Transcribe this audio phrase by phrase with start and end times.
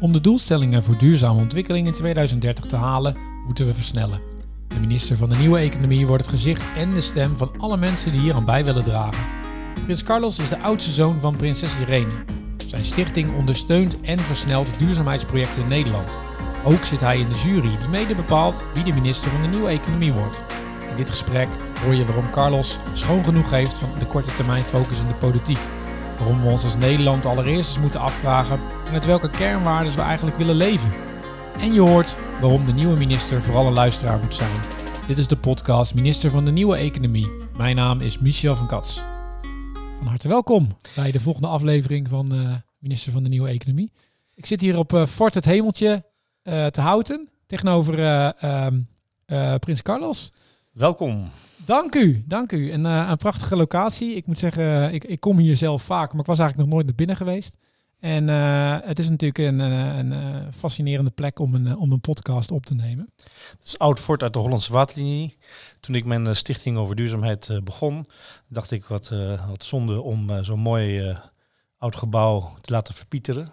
[0.00, 3.16] Om de doelstellingen voor duurzame ontwikkeling in 2030 te halen,
[3.46, 4.20] moeten we versnellen.
[4.68, 8.12] De minister van de Nieuwe Economie wordt het gezicht en de stem van alle mensen
[8.12, 9.26] die hier aan bij willen dragen.
[9.84, 12.24] Prins Carlos is de oudste zoon van prinses Irene.
[12.66, 16.20] Zijn stichting ondersteunt en versnelt duurzaamheidsprojecten in Nederland.
[16.64, 19.68] Ook zit hij in de jury die mede bepaalt wie de minister van de Nieuwe
[19.68, 20.44] Economie wordt.
[20.90, 21.48] In dit gesprek
[21.84, 25.58] hoor je waarom Carlos schoon genoeg heeft van de korte termijn focus in de politiek.
[26.20, 30.54] Waarom we ons als Nederland allereerst eens moeten afvragen vanuit welke kernwaarden we eigenlijk willen
[30.54, 30.92] leven.
[31.58, 34.60] En je hoort waarom de nieuwe minister vooral een luisteraar moet zijn.
[35.06, 37.30] Dit is de podcast Minister van de Nieuwe Economie.
[37.56, 39.02] Mijn naam is Michel van Kats.
[39.98, 43.92] Van harte welkom bij de volgende aflevering van uh, Minister van de Nieuwe Economie.
[44.34, 46.04] Ik zit hier op uh, Fort het Hemeltje
[46.42, 48.80] uh, te Houten, tegenover ehm,
[49.58, 50.32] Prins Carlos.
[50.70, 51.28] Welkom.
[51.66, 52.70] Dank u, dank u.
[52.70, 54.14] En een prachtige locatie.
[54.14, 56.86] Ik moet zeggen, ik, ik kom hier zelf vaak, maar ik was eigenlijk nog nooit
[56.86, 57.56] naar binnen geweest.
[57.98, 62.50] En uh, het is natuurlijk een, een, een, fascinerende plek om een, om een podcast
[62.50, 63.12] op te nemen.
[63.50, 65.36] Het is oud fort uit de Hollandse waterlinie.
[65.80, 68.06] Toen ik mijn stichting over duurzaamheid begon,
[68.48, 71.16] dacht ik wat, uh, wat zonde om zo'n mooi
[71.78, 73.50] oud gebouw te laten verpieteren.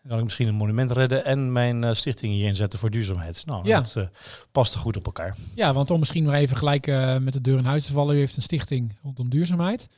[0.00, 3.46] Dan kan ik misschien een monument redden en mijn stichting hier inzetten voor duurzaamheid.
[3.46, 3.80] Nou, ja.
[3.80, 4.08] dat
[4.52, 5.36] past er goed op elkaar.
[5.54, 6.86] Ja, want om misschien nog even gelijk
[7.20, 8.16] met de deur in huis te vallen.
[8.16, 9.88] U heeft een stichting rondom duurzaamheid.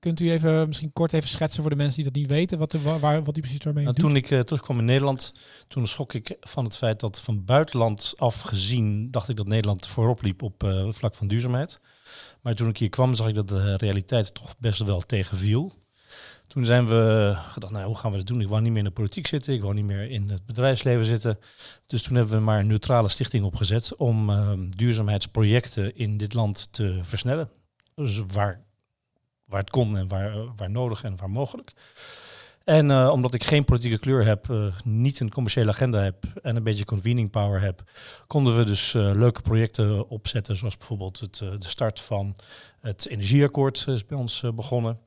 [0.00, 2.70] Kunt u even misschien kort even schetsen voor de mensen die dat niet weten, wat,
[2.70, 4.04] de, waar, wat u precies daarmee nou, doet?
[4.04, 5.32] Toen ik uh, terugkwam in Nederland,
[5.68, 9.86] toen schrok ik van het feit dat van buitenland af gezien, dacht ik dat Nederland
[9.86, 11.80] voorop liep op uh, vlak van duurzaamheid.
[12.40, 15.72] Maar toen ik hier kwam, zag ik dat de realiteit toch best wel tegenviel.
[16.50, 18.40] Toen zijn we gedacht, nou, hoe gaan we dat doen?
[18.40, 21.04] Ik wou niet meer in de politiek zitten, ik wou niet meer in het bedrijfsleven
[21.04, 21.38] zitten.
[21.86, 26.72] Dus toen hebben we maar een neutrale stichting opgezet om uh, duurzaamheidsprojecten in dit land
[26.72, 27.50] te versnellen.
[27.94, 28.64] Dus waar
[29.50, 31.72] waar het kon en waar, waar nodig en waar mogelijk.
[32.64, 36.56] En uh, omdat ik geen politieke kleur heb, uh, niet een commerciële agenda heb en
[36.56, 37.82] een beetje convening power heb,
[38.26, 42.36] konden we dus uh, leuke projecten opzetten, zoals bijvoorbeeld het, de start van
[42.80, 44.98] het energieakkoord is bij ons begonnen.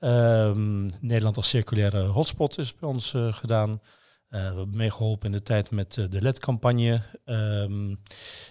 [0.00, 3.80] Ehm, Nederland als circulaire hotspot is bij ons gedaan.
[4.28, 8.00] we hebben meegeholpen in de tijd met de LED-campagne um,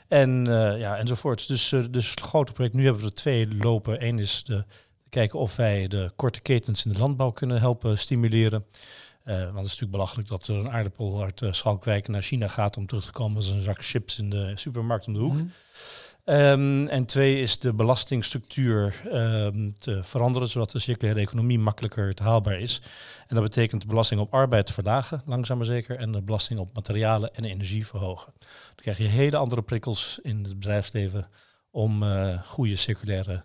[0.08, 0.46] en
[0.78, 1.48] ja, enzovoorts.
[1.48, 2.76] Dus, dus grote project.
[2.76, 4.06] Nu hebben we er twee lopen.
[4.06, 4.66] Eén is de
[5.10, 8.66] kijken of wij de korte ketens in de landbouw kunnen helpen stimuleren.
[9.26, 12.48] Uh, want het is natuurlijk belachelijk dat er een aardappel uit uh, Schalkwijk naar China
[12.48, 15.34] gaat om terug te komen als een zak chips in de supermarkt om de hoek.
[15.34, 15.52] Mm.
[16.26, 22.24] Um, en twee is de belastingstructuur um, te veranderen, zodat de circulaire economie makkelijker te
[22.24, 22.82] haalbaar is.
[23.28, 26.74] En dat betekent de belasting op arbeid verlagen, langzaam maar zeker, en de belasting op
[26.74, 28.34] materialen en energie verhogen.
[28.40, 31.28] Dan krijg je hele andere prikkels in het bedrijfsleven
[31.72, 33.44] om uh, goede circulaire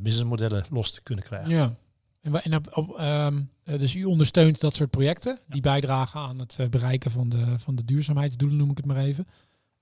[0.00, 1.50] businessmodellen los te kunnen krijgen.
[1.50, 1.76] Ja.
[2.20, 6.56] En, en op, op, um, dus u ondersteunt dat soort projecten die bijdragen aan het
[6.60, 9.26] uh, bereiken van de, van de duurzaamheidsdoelen, noem ik het maar even.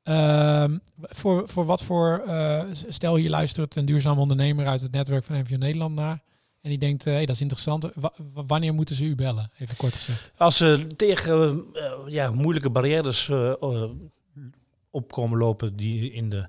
[0.05, 5.25] Um, voor, voor wat voor, uh, stel je luistert een duurzaam ondernemer uit het netwerk
[5.25, 6.23] van MVO Nederland naar.
[6.61, 7.89] En die denkt, hé, hey, dat is interessant.
[7.95, 8.07] W
[8.47, 9.51] wanneer moeten ze u bellen?
[9.59, 10.33] Even kort gezegd.
[10.37, 11.65] Als ze tegen
[12.07, 13.31] ja, moeilijke barrières
[14.91, 16.49] opkomen lopen die in de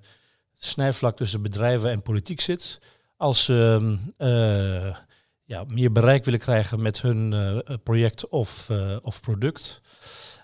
[0.53, 2.79] snijvlak tussen bedrijven en politiek zit,
[3.17, 4.95] als ze uh,
[5.43, 9.81] ja, meer bereik willen krijgen met hun uh, project of, uh, of product.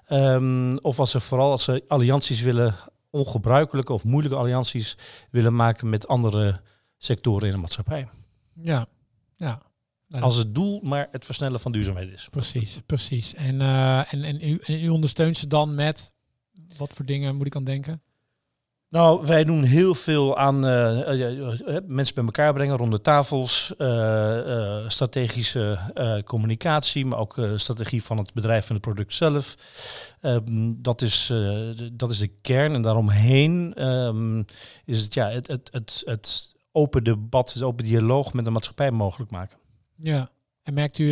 [0.10, 2.76] Um, of als ze vooral als ze allianties willen,
[3.10, 4.98] ongebruikelijke of moeilijke allianties
[5.32, 6.62] willen maken met andere
[6.98, 8.10] sectoren in de maatschappij.
[8.54, 8.88] Ja,
[9.36, 9.62] ja.
[10.08, 12.28] Nou, als het doel maar het versnellen van duurzaamheid is.
[12.32, 13.34] Precies, precies.
[13.34, 16.12] En, en, en, u, en u ondersteunt ze dan met,
[16.78, 18.02] wat voor dingen moet ik aan denken?
[18.94, 23.74] Nou, wij doen heel veel aan uh, mensen bij elkaar brengen rond de tafels,
[24.88, 25.80] strategische
[26.26, 29.56] communicatie, maar ook strategie van het bedrijf en het product zelf.
[30.22, 31.34] Ehm, dat, is,
[31.94, 34.46] dat is de kern en daaromheen um,
[34.86, 38.92] is het, ja, het, het, het, het open debat, het open dialoog met de maatschappij
[38.92, 39.58] mogelijk maken.
[39.96, 40.30] Ja,
[40.64, 41.12] en merkt u,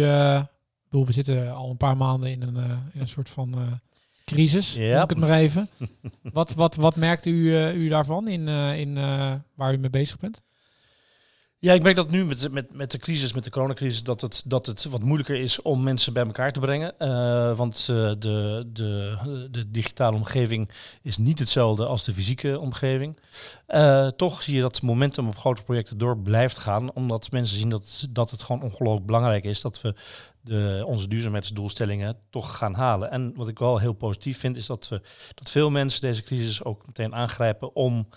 [0.89, 2.55] we zitten al een paar maanden in een,
[2.93, 3.79] in een soort van
[4.25, 5.03] crisis, ja.
[5.03, 5.69] ik het maar even.
[6.33, 9.89] wat, wat, wat merkt u, uh, u daarvan in, uh, in uh, waar u mee
[9.89, 10.41] bezig bent?
[11.59, 14.43] Ja, ik merk dat nu met, met, met de crisis, met de coronacrisis, dat het,
[14.45, 16.93] dat het wat moeilijker is om mensen bij elkaar te brengen.
[16.99, 18.15] Uh, want de,
[18.73, 19.17] de,
[19.51, 20.69] de digitale omgeving
[21.01, 23.17] is niet hetzelfde als de fysieke omgeving.
[23.67, 27.57] Uh, toch zie je dat het momentum op grote projecten door blijft gaan, omdat mensen
[27.57, 29.95] zien dat, dat het gewoon ongelooflijk belangrijk is dat we
[30.41, 33.11] de, onze duurzaamheidsdoelstellingen toch gaan halen.
[33.11, 35.01] En wat ik wel heel positief vind, is dat, we,
[35.33, 38.07] dat veel mensen deze crisis ook meteen aangrijpen om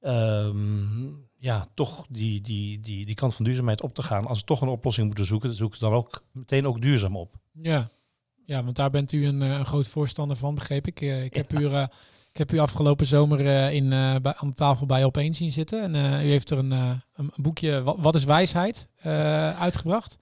[0.00, 4.26] um, ja, toch die, die, die, die kant van duurzaamheid op te gaan.
[4.26, 7.16] Als we toch een oplossing moeten zoeken, dan zoeken ze dan ook meteen ook duurzaam
[7.16, 7.32] op.
[7.52, 7.88] Ja,
[8.44, 11.00] Ja, want daar bent u een, een groot voorstander van, begreep ik.
[11.00, 11.68] ik heb u...
[12.32, 13.40] ik heb u afgelopen zomer
[13.72, 15.82] in, bij, aan de tafel bij Opeen zien zitten.
[15.82, 15.94] En
[16.24, 16.70] u heeft er een,
[17.14, 18.88] een boekje, wat, wat is wijsheid,
[19.58, 20.18] uitgebracht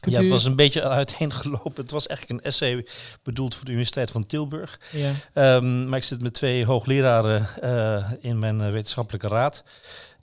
[0.00, 1.82] ja, het was een beetje uiteengelopen.
[1.82, 2.86] Het was eigenlijk een essay
[3.22, 4.80] bedoeld voor de Universiteit van Tilburg.
[4.92, 5.12] Ja.
[5.32, 9.64] Ehm, maar ik zit met twee hoogleraren uh, in mijn uh, wetenschappelijke raad.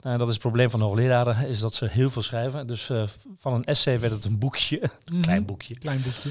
[0.00, 2.66] Nou, dat is het probleem van hoogleraren, is dat ze heel veel schrijven.
[2.66, 3.02] Dus uh,
[3.36, 4.82] van een essay werd het een boekje,
[5.12, 5.78] mm klein boekje.
[5.78, 6.30] Klein boekje.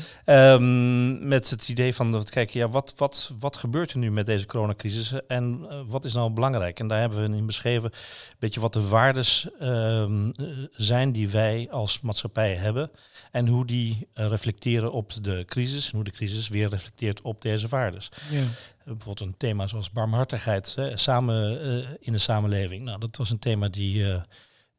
[0.53, 4.25] Um, met het idee van, dat kijken, ja, wat, wat, wat gebeurt er nu met
[4.25, 6.79] deze coronacrisis en uh, wat is nou belangrijk?
[6.79, 10.31] En daar hebben we in beschreven, een beetje wat de waardes um,
[10.71, 12.91] zijn die wij als maatschappij hebben.
[13.31, 17.41] En hoe die uh, reflecteren op de crisis en hoe de crisis weer reflecteert op
[17.41, 18.11] deze waardes.
[18.29, 18.43] Ja
[18.85, 22.83] bijvoorbeeld een thema zoals barmhartigheid hè, samen uh, in de samenleving.
[22.83, 24.21] Nou, dat was een thema die, uh,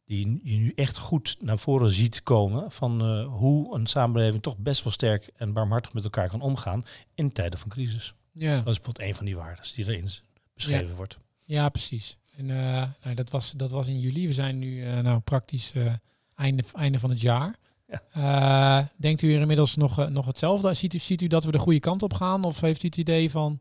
[0.05, 4.57] die je nu echt goed naar voren ziet komen van uh, hoe een samenleving toch
[4.59, 8.15] best wel sterk en barmhartig met elkaar kan omgaan in tijden van crisis.
[8.33, 8.57] Ja.
[8.57, 10.09] Dat is bijvoorbeeld een van die waarden die erin
[10.55, 10.95] beschreven ja.
[10.95, 11.19] wordt.
[11.45, 12.17] Ja, precies.
[12.37, 14.27] En nou, dat, was, dat was in juli.
[14.27, 15.73] We zijn nu nou, praktisch
[16.35, 17.57] einde, einde van het jaar.
[18.13, 18.91] Ja.
[18.97, 20.75] denkt u er inmiddels nog, nog hetzelfde?
[20.75, 22.45] Ziet u, ziet u dat we de goede kant op gaan?
[22.45, 23.61] Of heeft u het idee van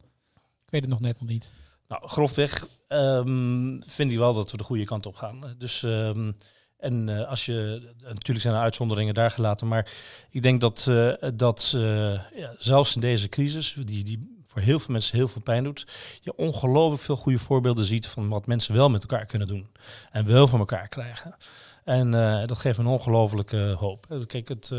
[0.65, 1.51] ik weet het nog net nog niet.
[1.88, 5.56] Nou, grofweg um, vind ik wel dat we de goede kant op gaan.
[5.57, 6.31] Dus ehm,
[6.77, 9.91] en uh, als je natuurlijk zijn er uitzonderingen daar gelaten, maar
[10.29, 14.79] ik denk dat, uh, dat uh, ja, zelfs in deze crisis, die, die voor heel
[14.79, 15.88] veel mensen heel veel pijn doet,
[16.21, 19.67] je ongelooflijk veel goede voorbeelden ziet van wat mensen wel met elkaar kunnen doen
[20.12, 21.35] en wel van elkaar krijgen.
[21.83, 22.12] En
[22.47, 24.23] dat geeft een ongelofelijke hoop.
[24.27, 24.71] Kijk, het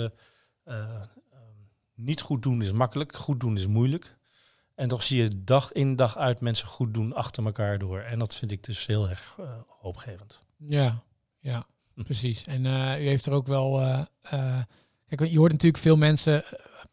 [1.94, 4.16] niet goed doen is makkelijk, goed doen is moeilijk.
[4.76, 8.00] En toch zie je dag in dag uit mensen goed doen achter elkaar door.
[8.00, 10.42] En dat vind ik dus heel erg uh, hoopgevend.
[10.56, 11.02] Ja,
[11.40, 12.02] ja, hm.
[12.02, 12.44] precies.
[12.46, 13.80] En uh, u heeft er ook wel.
[13.82, 14.02] Uh,
[15.06, 16.44] kijk, je hoort natuurlijk veel mensen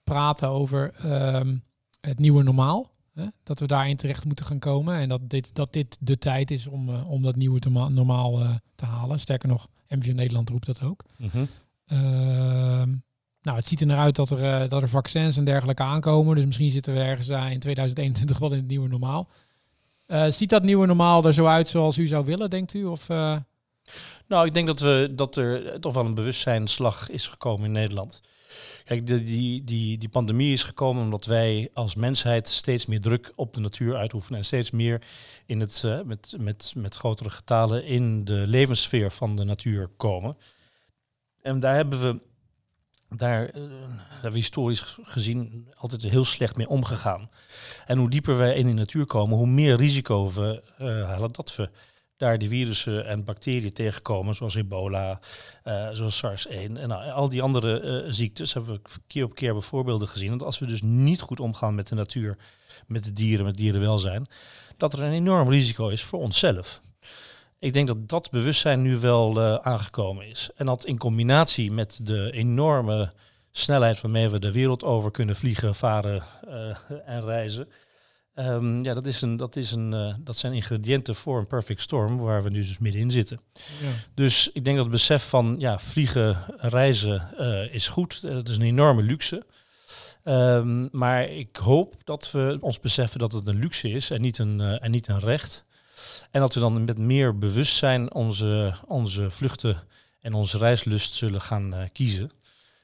[0.04, 0.94] praten over
[1.36, 1.64] um,
[2.00, 2.92] het nieuwe normaal.
[3.14, 3.26] Hè?
[3.44, 4.96] Dat we daarin terecht moeten gaan komen.
[4.96, 9.20] En dat dit, dat dit de tijd is om, om dat nieuwe normaal te halen.
[9.20, 11.06] Sterker nog, MVO Nederland roept dat ook.
[11.18, 11.48] Mm -hmm.
[13.44, 16.36] Nou, het ziet er naar uit dat er, uh, dat er vaccins en dergelijke aankomen.
[16.36, 19.30] Dus misschien zitten we ergens uh, in 2021 wel in het nieuwe normaal.
[20.08, 22.86] Uh, ziet dat nieuwe normaal er zo uit zoals u zou willen, denkt u?
[22.86, 23.08] Of,
[24.28, 28.22] Nou, ik denk dat, we, dat er toch wel een bewustzijnslag is gekomen in Nederland.
[28.84, 33.54] Kijk, die, die, die pandemie is gekomen omdat wij als mensheid steeds meer druk op
[33.54, 34.40] de natuur uitoefenen.
[34.40, 35.02] En steeds meer
[35.46, 40.38] in het, met, met, met grotere getalen in de levenssfeer van de natuur komen.
[41.42, 42.20] En daar hebben we
[43.18, 43.64] daar, uh,
[44.10, 47.30] hebben we historisch gezien altijd heel slecht mee omgegaan.
[47.86, 51.56] En hoe dieper wij in de natuur komen, hoe meer risico we uh, halen dat
[51.56, 51.70] we
[52.18, 55.20] daar die virussen en bacteriën tegenkomen, zoals ebola,
[55.64, 60.08] uh, zoals SARS-1 en nou, al die andere ziektes hebben we keer op keer voorbeelden
[60.08, 60.32] gezien.
[60.32, 62.38] Dat als we dus niet goed omgaan met de natuur,
[62.88, 64.28] met de dieren, met dierenwelzijn,
[64.78, 66.82] dat er een enorm risico is voor onszelf.
[67.64, 70.50] Ik denk dat dat bewustzijn nu wel uh, aangekomen is.
[70.56, 73.14] En dat in combinatie met de enorme
[73.52, 76.78] snelheid waarmee we de wereld over kunnen vliegen, varen uh,
[77.16, 77.68] en reizen.
[78.36, 81.82] Um, ja, dat, is een, dat, is een, uh, dat zijn ingrediënten voor een perfect
[81.82, 83.40] storm waar we nu dus middenin zitten.
[83.54, 83.90] Ja.
[84.14, 87.38] Dus ik denk dat het besef van ja, vliegen, reizen
[87.72, 88.22] is goed.
[88.22, 89.44] Dat is een enorme luxe.
[90.24, 94.38] Um, maar ik hoop dat we ons beseffen dat het een luxe is en niet
[94.38, 95.66] een, en niet een recht.
[96.32, 99.78] En dat we dan met meer bewustzijn onze, onze vluchten
[100.20, 102.32] en onze reislust zullen gaan uh, kiezen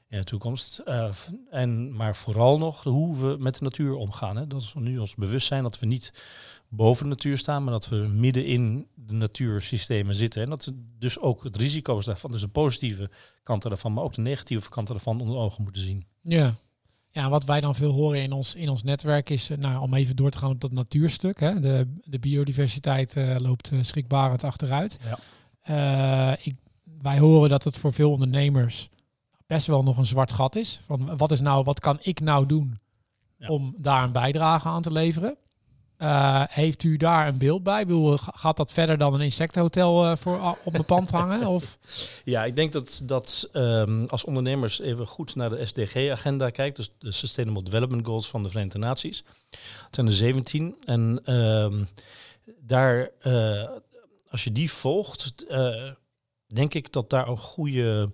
[0.09, 0.81] in de toekomst.
[0.85, 1.09] Uh,
[1.49, 4.37] en, maar vooral nog hoe we met de natuur omgaan.
[4.37, 4.47] Hè.
[4.47, 6.13] Dat is nu ons bewustzijn dat we niet
[6.69, 10.41] boven de natuur staan, maar dat we midden in de natuursystemen zitten.
[10.41, 13.09] En dat dus ook het risico's daarvan, dus de positieve
[13.43, 16.05] kanten daarvan, maar ook de negatieve kanten daarvan onder ogen moeten zien.
[16.21, 16.53] Ja,
[17.11, 19.93] ja, wat wij dan veel horen in ons, in ons netwerk is, eh, nou, om
[19.93, 21.39] even door te gaan op dat natuurstuk.
[21.39, 24.99] Hè, de, de biodiversiteit uh, loopt uh, schrikbarend achteruit.
[25.63, 26.37] Ja.
[26.41, 26.55] ik,
[27.01, 28.89] wij horen dat het voor veel ondernemers
[29.47, 30.81] best wel nog een zwart gat is.
[30.85, 32.79] Van wat is nou, wat kan ik nou doen
[33.47, 35.37] om daar een bijdrage aan te leveren?
[36.01, 37.87] Uh, heeft u daar een beeld bij?
[37.87, 41.47] Wil, gaat dat verder dan een insectenhotel uh, voor, op mijn pand hangen?
[41.47, 41.77] Of?
[42.23, 46.91] Ja, ik denk dat, dat um, als ondernemers even goed naar de SDG-agenda kijkt, dus
[46.99, 49.23] de Sustainable Development Goals van de Verenigde Naties.
[49.85, 50.75] Het zijn er 17.
[50.85, 51.87] En um,
[52.59, 53.11] daar,
[54.29, 55.33] als je die volgt,
[56.47, 58.11] denk ik dat daar een goede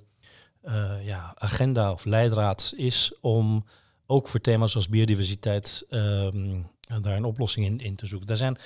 [1.01, 3.65] ja, agenda of leidraad is om
[4.05, 6.67] ook voor thema's zoals biodiversiteit um,
[7.01, 8.27] daar een oplossing in, in te zoeken.
[8.27, 8.57] Daar zijn,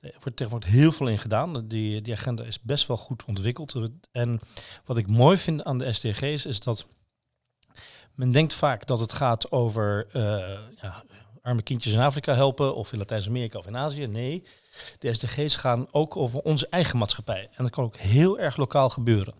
[0.00, 1.68] er wordt tegenwoordig heel veel in gedaan.
[1.68, 3.90] Die, die agenda is best wel goed ontwikkeld.
[4.12, 4.40] En
[4.84, 6.86] wat ik mooi vind aan de SDG's is dat
[8.14, 10.22] men denkt vaak dat het gaat over uh,
[10.80, 11.04] ja,
[11.42, 14.06] arme kindjes in Afrika helpen of in Latijns-Amerika of in Azië.
[14.06, 14.44] Nee,
[14.98, 17.48] de SDG's gaan ook over onze eigen maatschappij.
[17.52, 19.34] En dat kan ook heel erg lokaal gebeuren.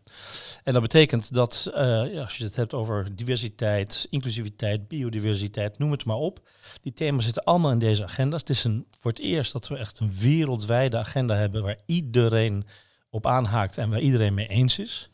[0.64, 6.04] En dat betekent dat ja, als je het hebt over diversiteit, inclusiviteit, biodiversiteit, noem het
[6.04, 6.48] maar op.
[6.82, 8.40] Die thema's zitten allemaal in deze agenda's.
[8.40, 12.64] Het is een, voor het eerst dat we echt een wereldwijde agenda hebben waar iedereen
[13.10, 15.10] op aanhaakt en waar iedereen mee eens is.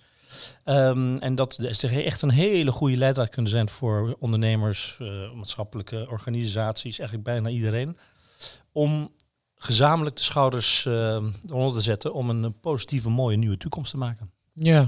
[0.65, 5.33] Um, en dat de SDG echt een hele goede leidraad kunnen zijn voor ondernemers, uh,
[5.33, 7.99] maatschappelijke organisaties, eigenlijk bijna iedereen.
[8.73, 9.13] Om
[9.65, 10.95] gezamenlijk de schouders uh,
[11.49, 14.31] eronder te zetten om een positieve, mooie nieuwe toekomst te maken.
[14.53, 14.81] Ja.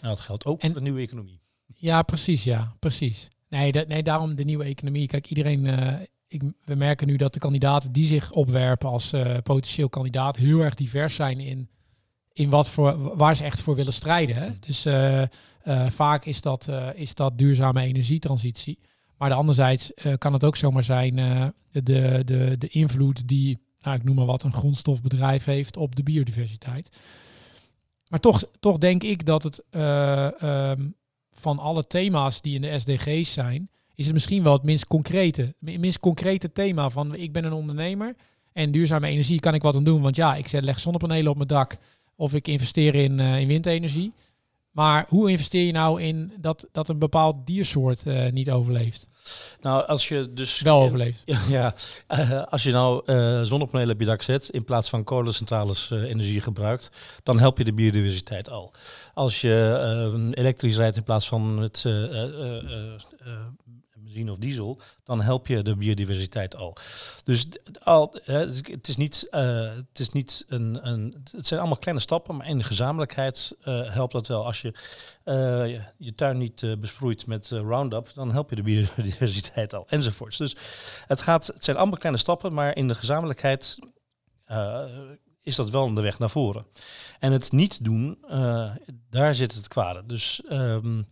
[0.00, 1.40] En dat geldt ook voor de nieuwe economie.
[1.74, 3.28] Ja, precies, ja, precies.
[3.48, 5.06] Nee, de, nee daarom de nieuwe economie.
[5.06, 5.94] Kijk, iedereen, uh,
[6.26, 10.74] ik, we merken nu dat de kandidaten die zich opwerpen als potentieel kandidaat heel erg
[10.74, 11.70] divers zijn in
[12.32, 14.36] in wat voor, waar ze echt voor willen strijden.
[14.36, 14.50] Hè?
[14.60, 15.26] Dus uh, uh,
[15.90, 18.78] vaak is dat, uh, is dat duurzame energietransitie.
[19.16, 21.14] Maar de anderzijds kan het ook zomaar zijn
[21.72, 26.02] de, de, de invloed die, nou, ik noem maar wat, een grondstofbedrijf heeft op de
[26.02, 26.96] biodiversiteit.
[28.08, 30.94] Maar toch, toch denk ik dat het um,
[31.32, 35.54] van alle thema's die in de SDG's zijn, is het misschien wel het minst concrete,
[35.58, 38.14] minst concrete thema van ik ben een ondernemer
[38.52, 40.02] en duurzame energie kan ik wat aan doen.
[40.02, 41.76] Want ja, ik leg zonnepanelen op mijn dak
[42.16, 44.12] of ik investeer in, uh, in windenergie.
[44.72, 49.06] Maar hoe investeer je nou in dat, dat een bepaald diersoort uh, niet overleeft?
[49.60, 50.60] Nou, als je dus...
[50.60, 51.22] Wel overleeft.
[51.26, 51.74] Ja, ja
[52.08, 53.02] uh, als je nou
[53.46, 56.90] zonnepanelen op je dak zet in plaats van kolencentrales energie gebruikt,
[57.22, 58.72] dan help je de biodiversiteit al.
[59.14, 61.84] Als je elektrisch rijdt in plaats van met
[64.12, 66.76] benzine of diesel, dan help je de biodiversiteit al.
[67.24, 67.46] Dus
[67.82, 72.36] al, het is niet, uh, het is niet een, een, het zijn allemaal kleine stappen,
[72.36, 74.44] maar in de gezamenlijkheid uh, helpt dat wel.
[74.44, 74.74] Als je
[75.24, 80.36] uh, je, tuin niet besproeit met Roundup, dan help je de biodiversiteit al, enzovoorts.
[80.36, 80.56] Dus
[81.06, 83.78] het, gaat, het zijn allemaal kleine stappen, maar in de gezamenlijkheid
[85.42, 86.66] is dat wel de weg naar voren.
[87.18, 88.18] En het niet doen,
[89.10, 90.06] daar zit het kwade.
[90.06, 91.06] Dus um,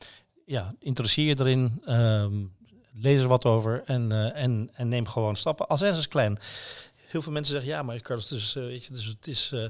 [0.47, 1.83] ja, interesseer je erin.
[1.89, 2.59] Um,
[2.93, 5.79] lees er wat over en, uh, en, en neem gewoon stappen.
[5.79, 6.39] Zijn ze klein.
[6.95, 9.69] Heel veel mensen zeggen, ja, maar Carlos, dus, weet je, dus het is uh,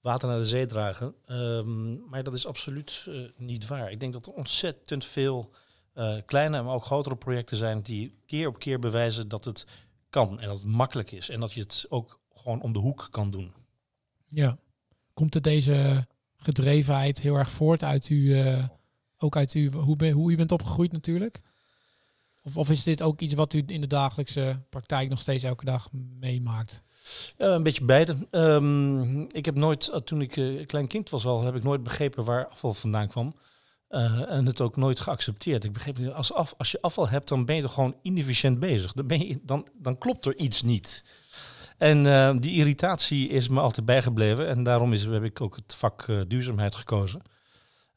[0.00, 1.14] water naar de zee dragen.
[1.30, 3.06] Um, maar dat is absoluut
[3.36, 3.90] niet waar.
[3.90, 5.50] Ik denk dat er ontzettend veel
[6.26, 9.66] kleine, maar ook grotere projecten zijn die keer op keer bewijzen dat het
[10.10, 11.28] kan en dat het makkelijk is.
[11.28, 13.52] En dat je het ook gewoon om de hoek kan doen.
[14.28, 14.58] Ja.
[15.14, 16.06] Komt het deze
[16.36, 18.44] gedrevenheid heel erg voort uit u,
[19.18, 21.40] ook uit u, hoe, ben, hoe u bent opgegroeid natuurlijk?
[22.46, 25.64] Of, of is dit ook iets wat u in de dagelijkse praktijk nog steeds elke
[25.64, 25.88] dag
[26.20, 26.82] meemaakt?
[27.36, 28.16] Een beetje beide.
[28.30, 31.82] Um, ik heb nooit, eh, toen ik uh, klein kind was al, heb ik nooit
[31.82, 33.34] begrepen waar afval vandaan kwam.
[33.90, 35.64] Uh, en het ook nooit geaccepteerd.
[35.64, 38.58] Ik begreep niet, als, af, als je afval hebt, dan ben je toch gewoon inefficiënt
[38.58, 38.92] bezig.
[38.92, 41.04] Dan, ben je, dan, dan klopt er iets niet.
[41.78, 44.48] En die irritatie is me altijd bijgebleven.
[44.48, 47.22] En daarom is, heb ik ook het vak duurzaamheid gekozen.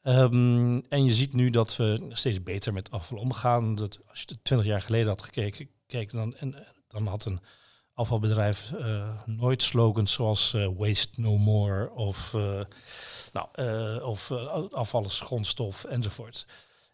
[0.02, 3.74] Um, en je ziet nu dat we steeds beter met afval omgaan.
[3.74, 7.40] Dat als je 20 jaar geleden had gekeken, keken dan, en, dan had een
[7.94, 12.60] afvalbedrijf uh, nooit slogans zoals uh, waste no more of, uh,
[13.32, 14.30] nou, of
[14.70, 16.46] afval is grondstof enzovoort.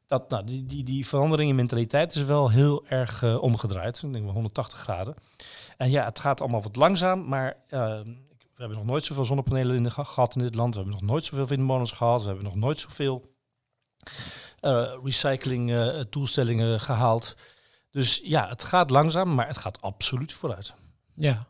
[0.06, 4.02] Dat, nou, die, die, die verandering in mentaliteit is wel heel erg omgedraaid.
[4.02, 5.14] Ik denk wel 180 graden.
[5.76, 8.12] En ja, het gaat allemaal wat langzaam, maar ehm,
[8.56, 10.74] we hebben nog nooit zoveel zonnepanelen in de, gehad in dit land.
[10.74, 12.20] We hebben nog nooit zoveel windmolens gehad.
[12.20, 13.34] We hebben nog nooit zoveel
[14.60, 17.36] uh, recycling uh, toestellingen gehaald.
[17.90, 20.74] Dus ja, het gaat langzaam, maar het gaat absoluut vooruit.
[21.14, 21.46] Ja,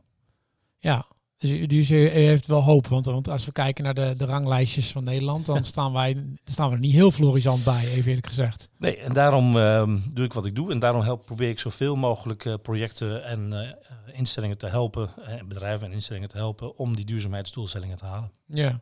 [0.78, 1.06] ja.
[1.38, 4.92] Dus, dus u heeft wel hoop, want, want als we kijken naar de, de ranglijstjes
[4.92, 8.68] van Nederland, dan staan wij staan we er niet heel florisant bij, even eerlijk gezegd.
[8.78, 10.70] Nee, en daarom uh, doe ik wat ik doe.
[10.70, 15.10] En daarom help, probeer ik zoveel mogelijk uh, projecten en uh, instellingen te helpen,
[15.48, 18.30] bedrijven en instellingen te helpen, om die duurzaamheidsdoelstellingen te halen.
[18.46, 18.80] Ja,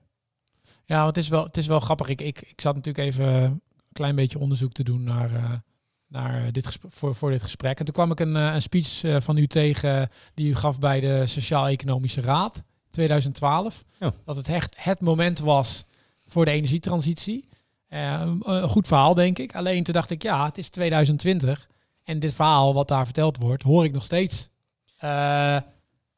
[0.84, 2.08] ja want het is wel, het is wel grappig.
[2.08, 3.60] Ik, ik, ik zat natuurlijk even een
[3.92, 5.62] klein beetje onderzoek te doen naar
[6.14, 7.78] naar dit voor, voor dit gesprek.
[7.78, 11.26] En toen kwam ik een, een speech van u tegen die u gaf bij de
[11.26, 13.84] Sociaal-Economische Raad 2012.
[14.00, 14.12] Ja.
[14.24, 15.84] Dat het echt het moment was
[16.28, 17.48] voor de energietransitie.
[17.88, 19.54] Uh, een goed verhaal, denk ik.
[19.54, 21.68] Alleen toen dacht ik, ja, het is 2020.
[22.04, 24.48] En dit verhaal wat daar verteld wordt, hoor ik nog steeds.
[25.04, 25.58] Uh,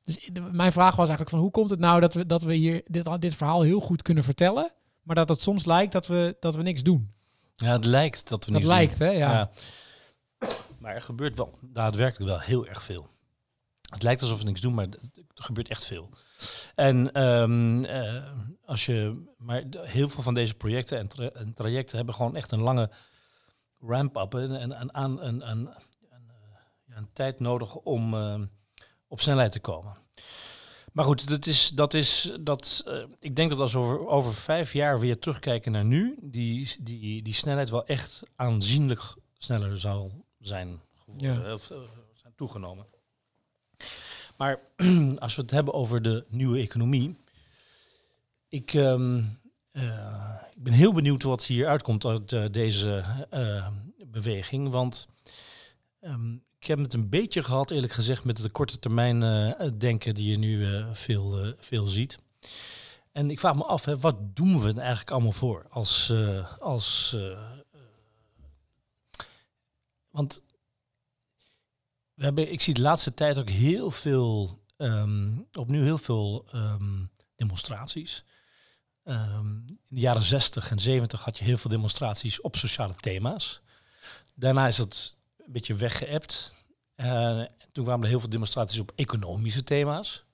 [0.05, 2.83] dus mijn vraag was eigenlijk van hoe komt het nou dat we, dat we hier
[2.87, 4.73] dit, dit verhaal heel goed kunnen vertellen,
[5.03, 7.13] maar dat het soms lijkt dat we, dat we niks doen.
[7.57, 9.11] Ja, het lijkt dat we niks dat lijkt, hè?
[9.11, 9.33] Ja.
[9.33, 9.51] ja.
[10.79, 13.09] Maar er gebeurt wel daadwerkelijk wel heel erg veel.
[13.91, 14.87] Het lijkt alsof we niks doen, maar
[15.35, 16.11] er gebeurt echt veel.
[16.75, 18.33] En um, uh,
[18.65, 22.51] als je, maar heel veel van deze projecten en, tra en, trajecten hebben gewoon echt
[22.51, 22.91] een lange
[23.81, 25.69] ramp-up en, aan een, een,
[26.89, 28.15] een, tijd nodig om
[29.09, 29.97] op snelheid te komen.
[30.93, 32.85] Maar goed, dat is, dat is, dat,
[33.19, 37.23] ik denk dat als we over, over vijf jaar weer terugkijken naar nu, die, die,
[37.23, 40.81] die snelheid wel echt aanzienlijk sneller zal zijn,
[41.17, 41.53] ja.
[41.53, 41.73] of,
[42.13, 42.87] zijn toegenomen.
[44.37, 44.59] Maar
[45.19, 47.17] als we het hebben over de nieuwe economie,
[48.49, 49.17] ik, ehm,
[49.73, 53.69] uh, ik ben heel benieuwd wat hier uitkomt uit uh, deze uh,
[54.07, 54.71] beweging.
[54.71, 55.09] Want
[56.01, 59.21] um, ik heb het een beetje gehad, eerlijk gezegd, met de korte termijn
[59.79, 62.19] denken die je nu veel, veel ziet.
[63.13, 65.67] En ik vraag me af, hè, wat doen we er eigenlijk allemaal voor?
[65.71, 66.13] Als,
[66.61, 67.17] als,
[70.17, 70.43] want
[72.15, 77.11] we hebben, ik zie de laatste tijd ook heel veel, um, opnieuw heel veel um,
[77.35, 78.25] demonstraties.
[79.03, 83.61] Ehm, in de jaren 60 en 70 had je heel veel demonstraties op sociale thema's.
[84.35, 86.55] Daarna is dat een beetje weggeëpt.
[86.97, 90.25] Uh, toen kwamen er heel veel demonstraties op economische thema's.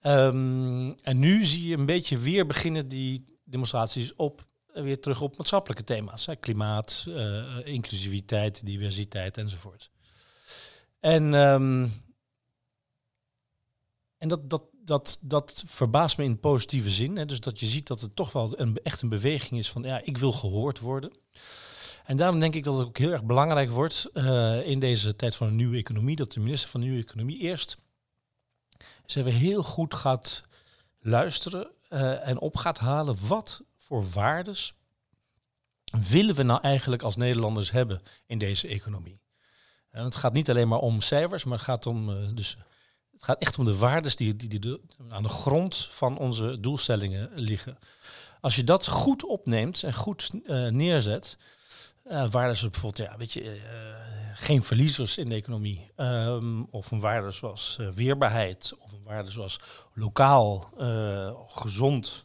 [0.00, 4.49] Ehm, en nu zie je een beetje weer beginnen die demonstraties op, eh,
[4.82, 6.26] weer terug op maatschappelijke thema's.
[6.26, 6.36] Hè.
[6.36, 9.90] Klimaat, uh, inclusiviteit, diversiteit enzovoort.
[11.00, 11.92] En, um,
[14.18, 17.16] en dat, dat, dat, dat verbaast me in positieve zin.
[17.16, 17.26] Hè.
[17.26, 20.00] Dus dat je ziet dat het toch wel een, echt een beweging is van ja,
[20.04, 21.12] ik wil gehoord worden.
[22.04, 25.36] En daarom denk ik dat het ook heel erg belangrijk wordt uh, in deze tijd
[25.36, 27.76] van een nieuwe economie, dat de minister van de Nieuwe Economie eerst
[29.02, 30.44] eens even heel goed gaat
[30.98, 31.70] luisteren
[32.22, 34.74] en op gaat halen wat voor waardes
[36.08, 39.20] willen we nou eigenlijk als Nederlanders hebben in deze economie.
[39.90, 42.56] En het gaat niet alleen maar om cijfers, maar het gaat om uh, dus
[43.12, 47.30] het gaat echt om de waarden die, die, die, aan de grond van onze doelstellingen
[47.34, 47.78] liggen.
[48.40, 51.38] Als je dat goed opneemt en goed uh, neerzet,
[52.04, 53.60] uh, waarden zoals bijvoorbeeld, ja, weet je,
[54.34, 59.60] geen verliezers in de economie, um, of een waarde zoals weerbaarheid, of een waarde zoals
[59.94, 60.70] lokaal,
[61.46, 62.24] gezond,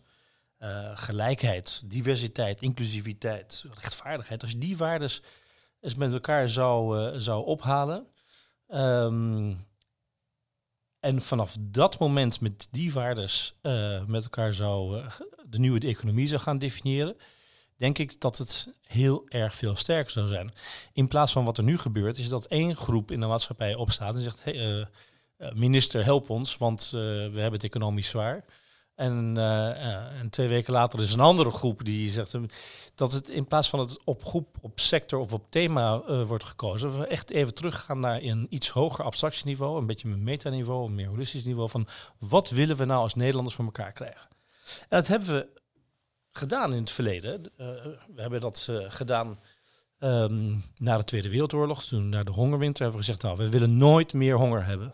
[0.93, 4.41] gelijkheid, diversiteit, inclusiviteit, rechtvaardigheid.
[4.41, 5.11] Als je die waarden
[5.81, 8.07] eens met elkaar zou, zou ophalen,
[8.67, 9.57] um,
[10.99, 15.03] en vanaf dat moment met die waardes uh, met elkaar zou
[15.45, 17.17] de nieuwe economie zou gaan definiëren,
[17.75, 20.53] denk ik dat het heel erg veel sterker zou zijn.
[20.93, 24.15] In plaats van wat er nu gebeurt, is dat één groep in de maatschappij opstaat
[24.15, 24.87] en zegt: hey,
[25.53, 26.97] minister, help ons, want we
[27.33, 28.45] hebben het economisch zwaar.
[28.95, 32.37] En, uh, en, twee weken later is een andere groep die zegt
[32.95, 36.43] dat het in plaats van het op groep, op sector of op thema uh, wordt
[36.43, 40.95] gekozen, we echt even teruggaan naar een iets hoger abstractieniveau, een beetje een metaniveau, een
[40.95, 41.87] meer holistisch niveau van
[42.19, 44.27] wat willen we nou als Nederlanders voor elkaar krijgen.
[44.79, 45.47] En dat hebben we
[46.31, 47.51] gedaan in het verleden.
[48.15, 49.37] we hebben dat gedaan
[49.99, 53.77] um, na de Tweede Wereldoorlog, toen naar de hongerwinter hebben we gezegd, nou, we willen
[53.77, 54.93] nooit meer honger hebben.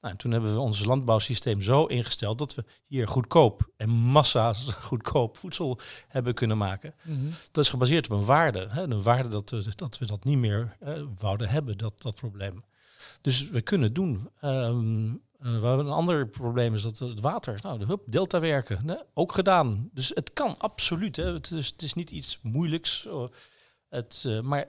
[0.00, 4.52] Nou, toen hebben we ons landbouwsysteem zo ingesteld dat we hier goedkoop en massa
[4.88, 6.94] goedkoop voedsel hebben kunnen maken.
[7.02, 7.30] Mhm.
[7.52, 8.66] Dat is gebaseerd op een waarde.
[8.70, 12.14] Hè, een waarde dat, we, dat we dat niet meer uh, wouden hebben, dat, dat
[12.14, 12.64] probleem.
[13.20, 14.30] Dus we kunnen het doen.
[14.44, 18.88] Um, we hebben een ander probleem is dat het water, nou, de hup, delta werken,
[18.88, 19.90] hè, ook gedaan.
[19.92, 21.16] Dus het kan absoluut.
[21.16, 21.32] Hè.
[21.32, 23.08] Het, is, het is niet iets moeilijks.
[23.88, 24.66] Het, uh, maar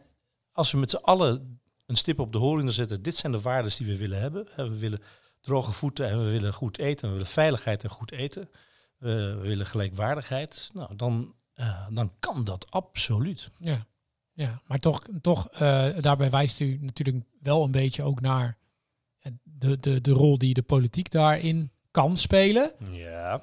[0.52, 3.72] als we met z'n allen een stip op de horizon zetten, dit zijn de waarden
[3.78, 4.48] die we willen hebben.
[4.56, 5.02] We willen
[5.42, 7.08] droge voeten en we willen goed eten.
[7.08, 8.50] We willen veiligheid en goed eten.
[8.98, 10.70] We, willen gelijkwaardigheid.
[10.74, 13.52] Nou, dan, uh, dan kan dat absoluut.
[13.58, 13.86] Ja,
[14.32, 18.58] ja maar toch, toch uh, daarbij wijst u natuurlijk wel een beetje ook naar
[19.44, 22.72] de, de, de rol die de politiek daarin kan spelen.
[22.92, 23.42] Ja.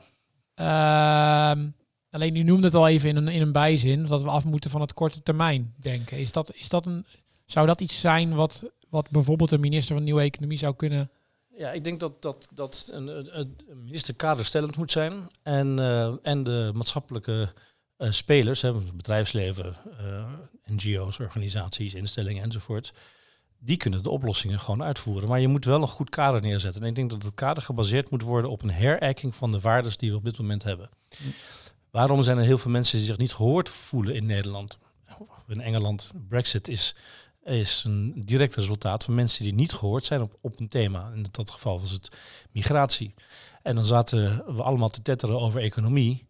[0.57, 1.65] Uh,
[2.11, 4.71] alleen u noemde het al even in een, in een bijzin dat we af moeten
[4.71, 6.19] van het korte termijn denken.
[6.19, 7.07] Is dat, is dat een,
[7.47, 11.11] zou dat iets zijn wat, wat bijvoorbeeld de minister van Nieuwe Economie zou kunnen
[11.59, 15.29] ja, ik denk dat, dat, dat een, een minister kaderstellend moet zijn.
[15.43, 17.53] En, uh, en de maatschappelijke
[17.99, 20.33] uh, spelers, hè, bedrijfsleven, uh,
[20.65, 22.93] NGO's, organisaties, instellingen enzovoort.
[23.59, 25.29] Die kunnen de oplossingen gewoon uitvoeren.
[25.29, 26.83] Maar je moet wel een goed kader neerzetten.
[26.83, 29.99] En ik denk dat het kader gebaseerd moet worden op een herijking van de waarden
[29.99, 30.91] die we op dit moment hebben.
[31.91, 34.79] Waarom zijn er heel veel mensen die zich niet gehoord voelen in Nederland?
[35.49, 36.95] In Engeland, Brexit is
[37.49, 41.11] is een direct resultaat van mensen die niet gehoord zijn op, op een thema.
[41.15, 42.09] In dat geval was het
[42.53, 43.15] migratie.
[43.63, 46.27] En dan zaten we allemaal te tetteren over economie.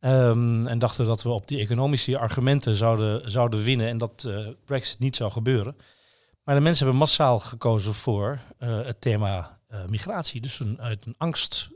[0.00, 4.48] Um, en dachten dat we op die economische argumenten zouden, zouden winnen en dat uh,
[4.64, 5.76] Brexit niet zou gebeuren.
[6.44, 10.40] Maar de mensen hebben massaal gekozen voor uh, het thema uh, migratie.
[10.40, 11.70] Dus een, uit een angst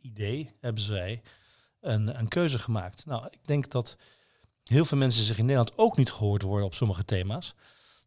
[0.00, 1.22] idee hebben zij
[1.80, 3.06] een, een keuze gemaakt.
[3.06, 3.96] Nou, ik denk dat
[4.64, 7.54] heel veel mensen zich in Nederland ook niet gehoord worden op sommige thema's.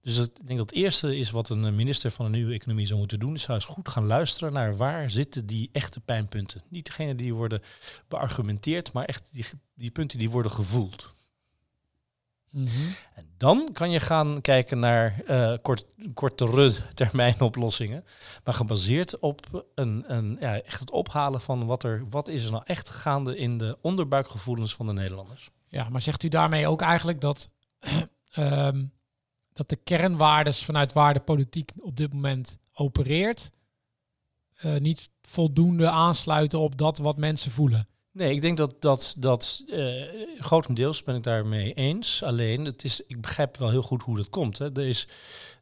[0.01, 2.99] Dus ik denk dat het eerste is wat een minister van een nieuwe economie zou
[2.99, 6.63] moeten doen, is zou eens goed gaan luisteren naar waar zitten die echte pijnpunten.
[6.69, 7.61] Niet degene die worden
[8.07, 11.13] beargumenteerd, maar echt die, die punten die worden gevoeld.
[12.51, 12.69] Mhm.
[13.13, 18.03] En dan kan je gaan kijken naar eh kort, kortere termijn oplossingen.
[18.43, 22.51] Maar gebaseerd op een, een, ja, echt het ophalen van wat, er, wat is er
[22.51, 25.49] nou echt gaande in de onderbuikgevoelens van de Nederlanders.
[25.67, 27.49] Ja, maar zegt u daarmee ook eigenlijk dat,
[28.31, 28.83] ehm,
[29.53, 33.51] dat de kernwaardes vanuit waar de politiek op dit moment opereert,
[34.53, 37.87] eh, niet voldoende aansluiten op dat wat mensen voelen?
[38.11, 40.03] Nee, ik denk dat dat, dat eh,
[40.39, 42.23] grotendeels ben ik daarmee eens.
[42.23, 44.57] Alleen, het is, ik begrijp wel heel goed hoe dat komt.
[44.57, 44.71] Hè.
[44.71, 45.07] Er is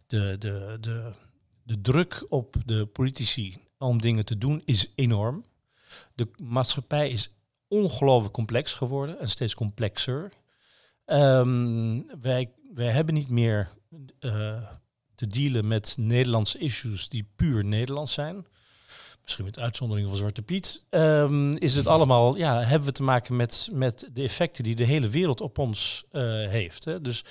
[0.08, 1.12] de, de, de,
[1.64, 5.46] de druk op de politici om dingen te doen is enorm.
[6.16, 7.34] De maatschappij is
[7.68, 10.32] ongelooflijk complex geworden en steeds complexer.
[11.06, 13.78] Ehm, wij, wij hebben niet meer
[15.16, 18.46] te dealen met Nederlandse issues die puur Nederlands zijn.
[19.30, 20.86] Misschien met uitzondering van Zwarte Piet.
[20.90, 24.84] Ehm, is het allemaal, ja, hebben we te maken met, met de effecten die de
[24.84, 26.86] hele wereld op ons eh, heeft.
[26.86, 27.02] Hè?
[27.02, 27.24] Dus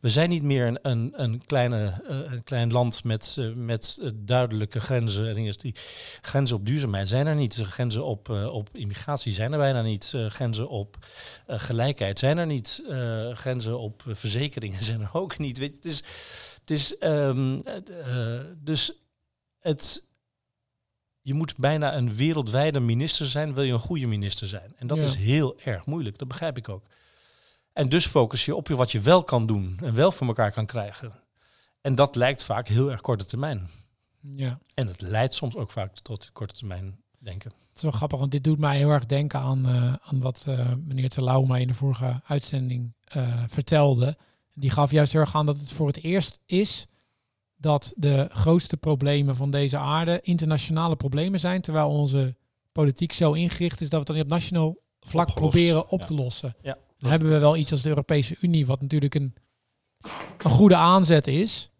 [0.00, 4.12] we zijn niet meer een, een, een, kleine, eh, een klein land met, eh, met
[4.14, 5.28] duidelijke grenzen.
[5.28, 5.74] En die
[6.20, 7.54] grenzen op duurzaamheid zijn er niet.
[7.54, 10.14] Grenzen op, op immigratie zijn er bijna niet.
[10.28, 10.96] Grenzen op
[11.46, 12.82] gelijkheid zijn er niet.
[13.32, 15.58] Grenzen op verzekeringen zijn er ook niet.
[15.58, 16.02] Weet je, het is,
[16.60, 18.92] het is ehm, eh, dus
[19.60, 20.06] het,
[21.22, 24.72] je moet bijna een wereldwijde minister zijn, wil je een goede minister zijn.
[24.76, 25.04] En dat Ja.
[25.04, 26.84] is heel erg moeilijk, dat begrijp ik ook.
[27.72, 30.52] En dus focus je op je wat je wel kan doen en wel voor elkaar
[30.52, 31.12] kan krijgen.
[31.80, 33.68] En dat lijkt vaak heel erg korte termijn.
[34.20, 34.58] Ja.
[34.74, 37.50] En het leidt soms ook vaak tot korte termijn denken.
[37.68, 40.44] Het is wel grappig, want dit doet mij heel erg denken aan, eh, aan wat
[40.48, 44.16] eh, meneer Terlouw mij in de vorige uitzending eh, vertelde.
[44.54, 46.86] Die gaf juist heel erg aan dat het voor het eerst is
[47.62, 52.34] dat de grootste problemen van deze aarde internationale problemen zijn, terwijl onze
[52.72, 56.00] politiek zo ingericht is dat we het dan niet op nationaal vlak Opgelost, proberen op
[56.00, 56.06] ja.
[56.06, 56.56] te lossen.
[56.62, 59.34] Ja, Dan hebben we wel iets als de Europese Unie, wat natuurlijk een,
[60.38, 61.70] een goede aanzet is,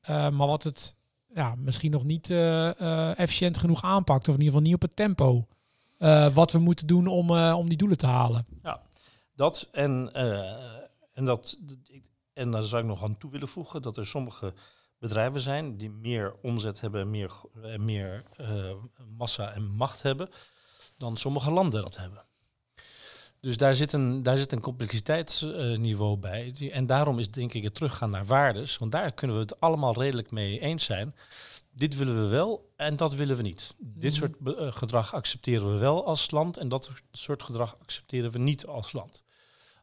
[0.00, 0.94] eh, maar wat het
[1.34, 4.82] ja, misschien nog niet eh, eh, efficiënt genoeg aanpakt, of in ieder geval niet op
[4.82, 5.46] het tempo
[6.32, 8.46] wat we moeten doen om, om die doelen te halen.
[9.34, 10.12] Dat en,
[11.12, 11.58] en, dat,
[12.32, 14.54] en daar zou ik nog aan toe willen voegen dat er sommige
[15.02, 17.30] bedrijven zijn die meer omzet hebben, meer,
[17.76, 18.70] meer eh,
[19.16, 20.28] massa en macht hebben
[20.96, 22.24] dan sommige landen dat hebben.
[23.40, 26.70] Dus daar zit een, daar zit een complexiteitsniveau bij.
[26.72, 28.78] En daarom is denk ik het teruggaan naar waardes.
[28.78, 31.14] Want daar kunnen we het allemaal redelijk mee eens zijn.
[31.74, 33.74] Dit willen we wel en dat willen we niet.
[33.78, 34.20] Dit Mhm.
[34.20, 38.66] soort eh, gedrag accepteren we wel als land en dat soort gedrag accepteren we niet
[38.66, 39.22] als land.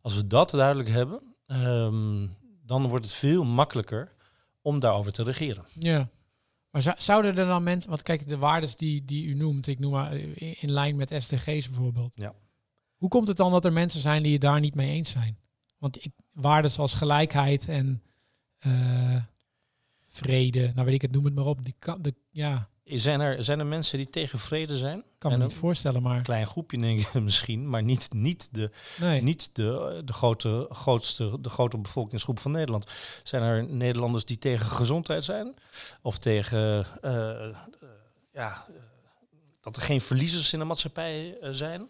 [0.02, 2.28] Als we dat duidelijk hebben, ehm,
[2.66, 4.18] dan wordt het veel makkelijker
[4.70, 5.66] om daarover te regeren.
[5.80, 6.10] Ja.
[6.72, 9.80] Maar zou- zouden er dan mensen, want kijk, de waardes die, die u noemt, ik
[9.80, 12.16] noem maar eh, in lijn met SDG's bijvoorbeeld.
[12.18, 12.34] Ja.
[12.96, 15.38] Hoe komt het dan dat er mensen zijn die het daar niet mee eens zijn?
[15.78, 18.04] Want ik, waarden als gelijkheid en
[18.58, 19.16] eh,
[20.08, 21.66] vrede, nou weet ik het, noem het maar op.
[21.66, 25.04] Die kan, de, ja, Zijn er, zijn er mensen die tegen vrede zijn?
[25.20, 28.72] kan me niet voorstellen, maar Een klein groepje denk ik misschien, maar niet, niet, de,
[29.00, 29.22] nee.
[29.22, 32.86] niet de, de, grote, grootste, de grote bevolkingsgroep van Nederland.
[33.24, 35.54] Zijn er Nederlanders die tegen gezondheid zijn?
[36.02, 37.56] Of tegen eh, eh,
[38.34, 38.76] ja, eh,
[39.62, 41.90] dat er geen verliezers in de maatschappij zijn?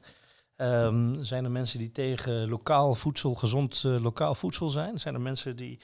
[0.56, 5.00] Ehm, zijn er mensen die tegen lokaal voedsel, gezond lokaal voedsel zijn?
[5.00, 5.80] Zijn er mensen die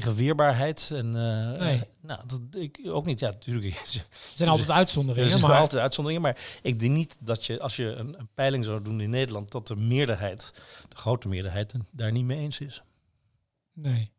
[0.00, 1.76] tegen weerbaarheid en Nee.
[1.76, 3.20] eh, nou dat ik ook niet.
[3.20, 3.74] Ja, natuurlijk.
[3.74, 7.60] Er zijn altijd uitzonderingen, Er zijn maar altijd uitzonderingen, maar ik denk niet dat je,
[7.60, 10.52] als je een, een peiling zou doen in Nederland, dat de meerderheid,
[10.88, 12.82] de grote meerderheid, daar niet mee eens is.
[13.72, 14.12] nee.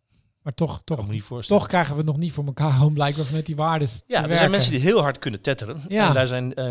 [0.45, 1.05] Maar toch, toch,
[1.45, 4.19] toch krijgen we het nog niet voor elkaar om blijkbaar vanuit die waarden ja, er
[4.21, 4.37] werken.
[4.37, 5.81] zijn mensen die heel hard kunnen tetteren.
[5.87, 6.07] Ja.
[6.07, 6.65] En daar zijn, eh,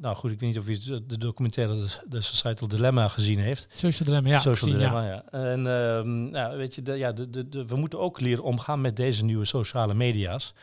[0.00, 3.66] nou goed, ik weet niet of je de- de documentaire de, Societal Dilemma gezien heeft.
[3.74, 4.38] Social dilemma, ja.
[4.38, 5.24] Social gezien, Dilemma, ja.
[5.30, 8.80] En ehm, nou, weet je, de, ja, de, de, de, we moeten ook leren omgaan
[8.80, 10.54] met deze nieuwe sociale media's.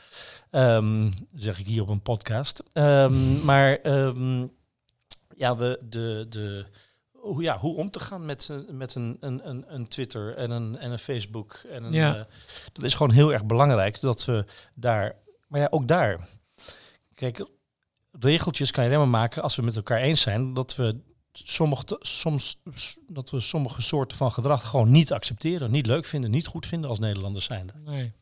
[0.51, 2.63] Ehm, zeg ik hier op een podcast.
[2.73, 3.79] Ehm, maar
[5.37, 6.65] ja, we de, de,
[7.25, 10.51] hoe, ja, hoe om te gaan met, eh, met een, een, een, een Twitter en
[10.51, 11.53] een, en een Facebook.
[11.69, 12.15] En een, Ja.
[12.15, 12.23] eh,
[12.73, 15.15] dat is gewoon heel erg belangrijk dat we daar,
[15.47, 16.27] maar ja, ook daar.
[17.13, 17.45] Kijk,
[18.11, 20.99] regeltjes kan je alleen maar maken als we met elkaar eens zijn dat we
[21.31, 22.61] sommige, soms
[23.05, 26.89] dat we sommige soorten van gedrag gewoon niet accepteren, niet leuk vinden, niet goed vinden
[26.89, 27.73] als Nederlanders zijnde.
[27.83, 28.13] Nee.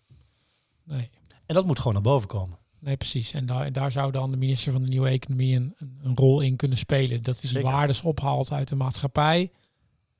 [0.83, 1.09] Nee.
[1.45, 2.57] En dat moet gewoon naar boven komen.
[2.83, 3.31] Nee, precies.
[3.33, 6.55] En daar, daar zou dan de minister van de Nieuwe Economie een, een, rol in
[6.55, 7.23] kunnen spelen.
[7.23, 9.51] Dat hij die waardes ophaalt uit de maatschappij.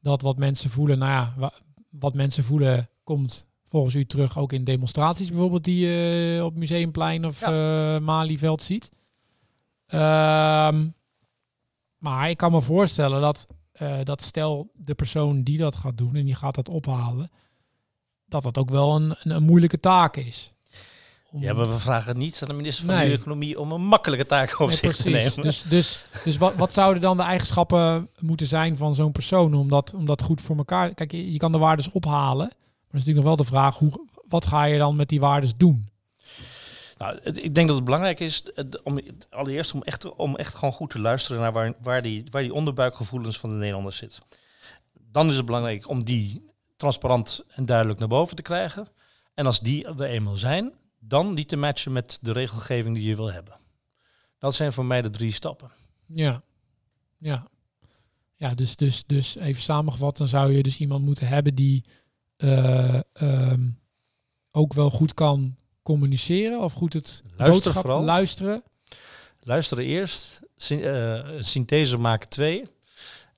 [0.02, 1.54] Dat wat mensen voelen, nou ja, wa-
[1.90, 7.26] wat mensen voelen komt volgens u terug ook in demonstraties bijvoorbeeld die je op Museumplein
[7.26, 8.00] of ja.
[8.00, 8.92] Malieveld ziet.
[9.86, 10.90] Ehm,
[11.98, 13.46] maar ik kan me voorstellen dat,
[14.04, 17.32] dat stel de persoon die dat gaat doen en die gaat dat ophalen,
[18.26, 20.53] dat dat ook wel een, een, een moeilijke taak is.
[21.36, 24.60] Ja, maar we vragen niet aan de minister van de Economie om een makkelijke taak
[24.60, 25.42] op zich te nemen.
[25.42, 29.70] Dus, dus, dus wat, wat zouden dan de eigenschappen moeten zijn van zo'n persoon om
[29.70, 30.94] dat, om dat goed voor elkaar...
[30.94, 34.08] Kijk, je, je kan de waardes ophalen, maar is natuurlijk nog wel de vraag, hoe,
[34.28, 35.90] wat ga je dan met die waardes doen?
[36.98, 38.44] Nou, ik denk dat het belangrijk is
[38.84, 42.42] om allereerst om echt, om echt gewoon goed te luisteren naar waar, waar, die, waar
[42.42, 44.22] die onderbuikgevoelens van de Nederlanders zit.
[45.12, 46.46] Dan is het belangrijk om die
[46.78, 48.88] transparant en duidelijk naar boven te krijgen.
[49.34, 50.74] En als die er eenmaal zijn,
[51.08, 53.58] dan die te matchen met de regelgeving die je wil hebben.
[54.38, 55.72] Dat zijn voor mij de drie stappen.
[56.06, 56.44] Ja,
[57.18, 57.48] ja.
[58.36, 61.84] Ja, dus, dus, dus even samengevat, dan zou je dus iemand moeten hebben die
[62.38, 63.80] uh, um,
[64.52, 68.04] ook wel goed kan communiceren of goed het luisteren vooral.
[68.04, 68.64] luisteren.
[69.40, 72.64] Luisteren eerst, uh, synthese maken twee.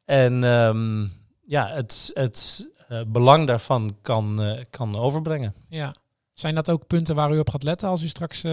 [0.05, 1.11] En um,
[1.45, 5.53] ja, het, het uh, belang daarvan kan, kan overbrengen.
[5.69, 5.95] Ja.
[6.35, 8.51] Zijn dat ook punten waar u op gaat letten als u straks uh,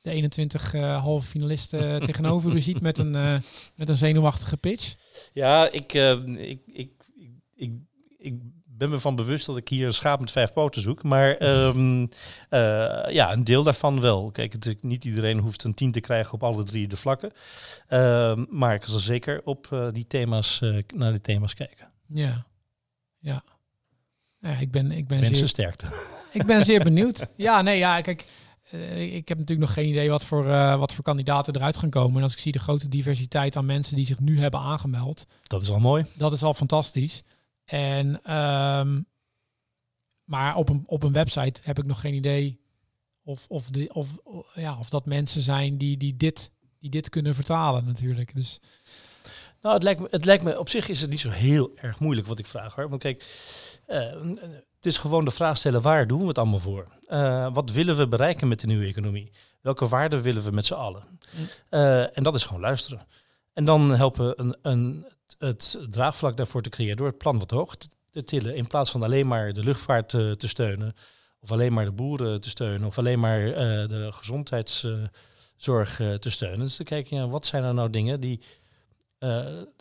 [0.00, 3.42] de 21 halve finalisten tegenover u ziet met een,
[3.74, 4.94] met een zenuwachtige pitch?
[5.32, 6.92] Ja, ik, ik, ik,
[7.54, 7.72] ik,
[8.18, 11.02] ik ben me van bewust dat ik hier een schaap met vijf poten zoek.
[11.02, 12.08] Maar um,
[13.08, 14.30] ja, een deel daarvan wel.
[14.30, 17.32] Kijk, het, niet iedereen hoeft een tien te krijgen op alle drie de vlakken.
[17.88, 20.60] Uh, maar ik zal zeker op die thema's,
[20.94, 21.90] naar die thema's kijken.
[22.06, 22.46] Ja,
[23.18, 23.44] ja.
[24.40, 25.86] Ja, ik ben, ik ben Mensen zeer, sterkte.
[26.32, 27.26] Ik ben zeer benieuwd.
[27.36, 28.24] Ja, nee, ja, kijk,
[28.70, 31.90] uh, ik heb natuurlijk nog geen idee wat voor, uh, wat voor kandidaten eruit gaan
[31.90, 32.16] komen.
[32.16, 35.26] En als ik zie de grote diversiteit aan mensen die zich nu hebben aangemeld.
[35.42, 36.04] Dat is al mooi.
[36.14, 37.22] Dat is al fantastisch.
[37.64, 39.06] En, um,
[40.24, 42.60] maar op een, op een website heb ik nog geen idee
[43.22, 44.18] of, of, de, of,
[44.54, 48.34] ja, of dat mensen zijn die, die, dit, die dit kunnen vertalen natuurlijk.
[48.34, 48.60] Dus...
[49.60, 52.00] Nou, het lijkt, me, het lijkt me, op zich is het niet zo heel erg
[52.00, 52.88] moeilijk wat ik vraag hoor.
[52.88, 53.24] Want kijk,
[53.88, 54.14] uh,
[54.82, 56.86] het is gewoon de vraag stellen, waar doen we het allemaal voor?
[57.08, 59.32] Uh, wat willen we bereiken met de nieuwe economie?
[59.60, 61.02] Welke waarden willen we met z'n allen?
[61.70, 63.06] Uh, en dat is gewoon luisteren.
[63.52, 65.06] En dan helpen een, een,
[65.38, 67.76] het draagvlak daarvoor te creëren door het plan wat hoog
[68.10, 68.56] te tillen.
[68.56, 70.94] In plaats van alleen maar de luchtvaart te, te steunen.
[71.40, 72.86] Of alleen maar de boeren te steunen.
[72.86, 73.40] Of alleen maar
[73.88, 76.60] de gezondheidszorg te steunen.
[76.60, 78.40] Dus te kijken, ja, wat zijn er nou dingen die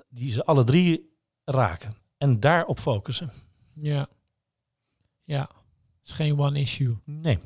[0.09, 1.97] die ze alle drie raken.
[2.17, 3.31] En daarop focussen.
[3.73, 4.07] Ja.
[5.31, 5.49] Ja.
[5.99, 6.97] Het is geen one issue.
[7.05, 7.39] Nee.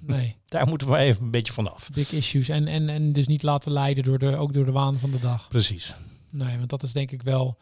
[0.00, 0.36] Nee.
[0.48, 1.90] Daar moeten we even een beetje vanaf.
[1.94, 2.48] Big issues.
[2.48, 5.20] En, en, en dus niet laten leiden door de, ook door de waan van de
[5.20, 5.48] dag.
[5.48, 5.94] Precies.
[6.30, 7.58] Nee, want dat is denk ik wel.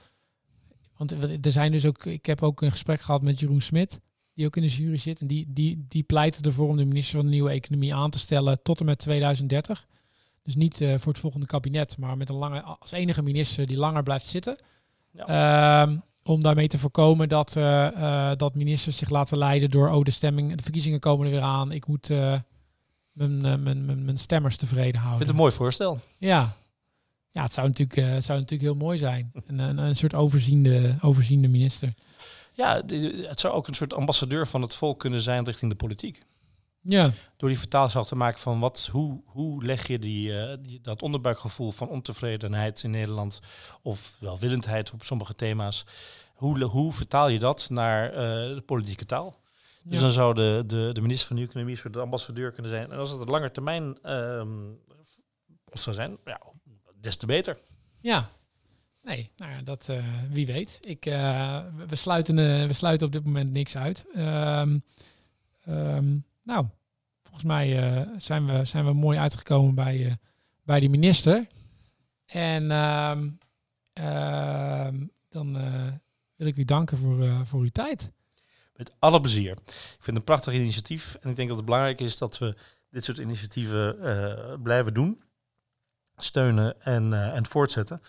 [0.97, 1.13] Want
[1.45, 2.05] er zijn dus ook.
[2.05, 4.01] Ik heb ook een gesprek gehad met Jeroen Smit.
[4.35, 5.21] Die ook in de jury zit.
[5.21, 8.19] En die, die, die pleit ervoor om de minister van de Nieuwe Economie aan te
[8.19, 9.87] stellen tot en met 2030.
[10.43, 13.77] Dus niet uh, voor het volgende kabinet, maar met een lange, als enige minister die
[13.77, 14.59] langer blijft zitten.
[15.11, 15.83] Ja.
[15.83, 20.03] Um, om daarmee te voorkomen dat, uh, uh, dat ministers zich laten leiden door, oh
[20.05, 21.73] de stemming, de verkiezingen komen er weer aan.
[21.73, 22.09] Ik moet
[23.13, 25.13] mijn, mijn, mijn, mijn stemmers tevreden houden.
[25.13, 25.99] Ik vind het een mooi voorstel.
[26.19, 26.53] Ja,
[27.31, 29.33] ja het, zou natuurlijk, het zou natuurlijk heel mooi zijn.
[29.47, 31.95] een, een, een soort overziende, overziende minister.
[32.53, 32.83] Ja,
[33.29, 36.23] het zou ook een soort ambassadeur van het volk kunnen zijn richting de politiek.
[36.81, 37.11] Ja.
[37.37, 41.03] Door die vertaalslag te maken van wat, hoe, hoe leg je die, uh, die, dat
[41.03, 43.41] onderbuikgevoel van ontevredenheid in Nederland
[43.83, 45.87] of welwillendheid op sommige thema's,
[46.35, 48.17] hoe, hoe vertaal je dat naar uh,
[48.55, 49.37] de politieke taal?
[49.83, 52.93] Dus dan zou de, de, de minister van de Economie een soort ambassadeur kunnen zijn.
[52.93, 54.79] En als het een lange termijn um,
[55.73, 56.41] zou zijn, ja,
[57.01, 57.59] des te beter.
[58.01, 58.31] Ja,
[59.09, 60.79] Nee, nou ja, dat uh, wie weet.
[60.81, 64.07] Ik, uh, we, sluiten, uh, we sluiten op dit moment niks uit.
[64.17, 64.83] Um,
[65.69, 66.67] um, nou,
[67.23, 70.13] volgens mij uh, zijn, we, zijn we mooi uitgekomen bij, uh,
[70.63, 71.47] bij de minister.
[72.27, 73.17] En uh,
[75.29, 75.87] dan eh,
[76.37, 78.13] wil ik u danken voor, voor uw tijd.
[78.77, 79.51] Met alle plezier.
[79.51, 81.15] Ik vind het een prachtig initiatief.
[81.21, 82.57] En ik denk dat het belangrijk is dat we
[82.91, 83.97] dit soort initiatieven
[84.63, 85.23] blijven doen.
[86.17, 88.01] Steunen en, en voortzetten.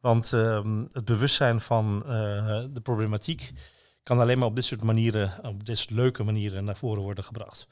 [0.00, 2.00] Want ehm, het bewustzijn van
[2.72, 3.52] de problematiek
[4.02, 7.24] kan alleen maar op dit soort manieren, op dit soort leuke manieren naar voren worden
[7.24, 7.68] gebracht.